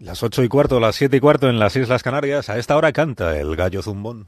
[0.00, 2.48] Las ocho y cuarto, las siete y cuarto en las Islas Canarias.
[2.48, 4.26] A esta hora canta el gallo zumbón.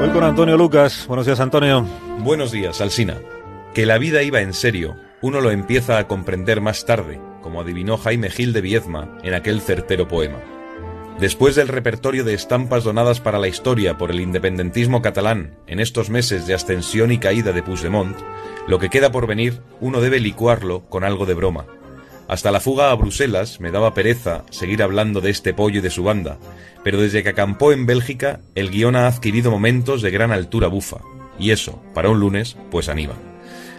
[0.00, 1.06] Hoy con Antonio Lucas.
[1.08, 1.84] Buenos días, Antonio.
[2.20, 3.18] Buenos días, Alsina.
[3.74, 7.98] Que la vida iba en serio, uno lo empieza a comprender más tarde, como adivinó
[7.98, 10.38] Jaime Gil de Viezma en aquel certero poema.
[11.20, 16.10] Después del repertorio de estampas donadas para la historia por el independentismo catalán en estos
[16.10, 18.18] meses de ascensión y caída de Puigdemont,
[18.68, 21.64] lo que queda por venir uno debe licuarlo con algo de broma.
[22.28, 25.88] Hasta la fuga a Bruselas me daba pereza seguir hablando de este pollo y de
[25.88, 26.36] su banda,
[26.84, 30.98] pero desde que acampó en Bélgica el guion ha adquirido momentos de gran altura bufa,
[31.38, 33.14] y eso, para un lunes, pues anima.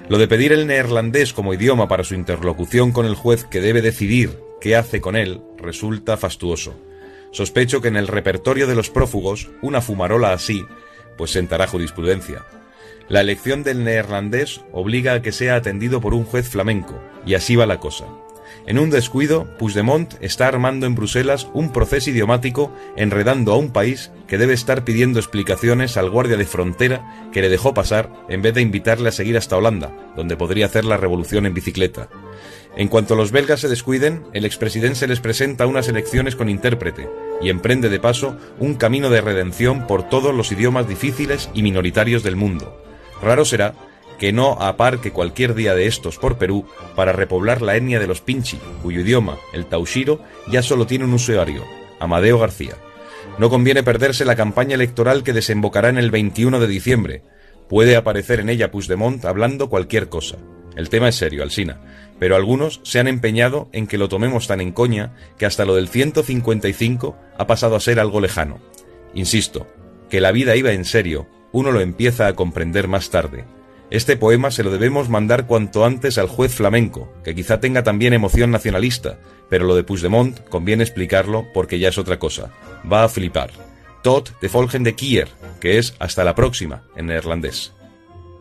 [0.10, 3.84] Lo de pedir el neerlandés como idioma para su interlocución con el juez que debe
[3.84, 6.74] decidir qué hace con él resulta fastuoso
[7.38, 10.66] Sospecho que en el repertorio de los prófugos una fumarola así
[11.18, 12.44] pues sentará jurisprudencia.
[13.10, 17.56] La elección del neerlandés obliga a que sea atendido por un juez flamenco, y así
[17.56, 18.06] va la cosa.
[18.66, 24.12] En un descuido, Puigdemont está armando en Bruselas un proceso idiomático enredando a un país
[24.28, 28.54] que debe estar pidiendo explicaciones al guardia de frontera que le dejó pasar en vez
[28.54, 32.10] de invitarle a seguir hasta Holanda, donde podría hacer la revolución en bicicleta.
[32.76, 37.10] En cuanto los belgas se descuiden, el expresidente les presenta unas elecciones con intérprete
[37.42, 42.22] y emprende de paso un camino de redención por todos los idiomas difíciles y minoritarios
[42.22, 42.84] del mundo.
[43.22, 43.74] Raro será
[44.18, 46.66] que no aparque cualquier día de estos por Perú
[46.96, 51.14] para repoblar la etnia de los Pinchi, cuyo idioma, el taushiro, ya solo tiene un
[51.14, 51.66] usuario,
[52.00, 52.76] Amadeo García.
[53.38, 57.22] No conviene perderse la campaña electoral que desembocará en el 21 de diciembre.
[57.70, 60.38] Puede aparecer en ella Puigdemont hablando cualquier cosa.
[60.76, 61.82] El tema es serio, Alsina,
[62.20, 65.76] pero algunos se han empeñado en que lo tomemos tan en coña que hasta lo
[65.76, 68.60] del 155 ha pasado a ser algo lejano.
[69.14, 69.68] Insisto,
[70.10, 73.46] que la vida iba en serio, uno lo empieza a comprender más tarde.
[73.90, 78.12] Este poema se lo debemos mandar cuanto antes al juez flamenco, que quizá tenga también
[78.12, 79.18] emoción nacionalista,
[79.50, 82.52] pero lo de Puigdemont conviene explicarlo porque ya es otra cosa.
[82.92, 83.52] Va a flipar.
[84.04, 85.30] Tot de Volgen de Kier,
[85.62, 87.77] que es hasta la próxima en neerlandés.